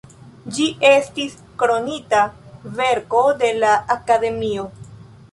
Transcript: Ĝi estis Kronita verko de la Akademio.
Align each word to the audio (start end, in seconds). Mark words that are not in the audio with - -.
Ĝi 0.53 0.63
estis 0.87 1.33
Kronita 1.63 2.21
verko 2.79 3.21
de 3.43 3.51
la 3.65 3.75
Akademio. 3.97 4.65